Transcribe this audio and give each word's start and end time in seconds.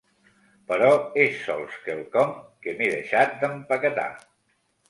Però 0.71 0.87
és 1.25 1.37
sols 1.43 1.77
quelcom 1.89 2.33
que 2.65 2.75
m'he 2.81 2.91
deixat 2.97 3.39
d'empaquetar. 3.45 4.11